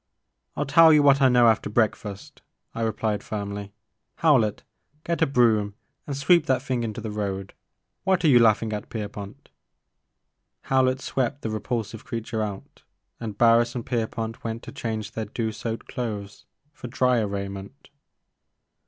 [0.57, 2.41] "I *11 tell you what I know after breakfast,
[2.73, 3.71] I replied firmly,
[4.15, 4.63] Howlett,
[5.03, 5.75] get a broom
[6.07, 7.53] and sweep that thing into the road,—
[8.03, 9.49] what are you laughing at, Pierpont?"
[10.61, 12.81] Howlett swept the repulsive creature out
[13.19, 17.91] and Barris and Pierpont went to change their dew soaked clothes for dryer raiment.